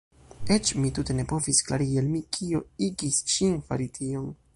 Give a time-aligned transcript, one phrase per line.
[0.53, 4.27] Eĉ mi tute ne povis klarigi al mi kio igis ŝin fari tion.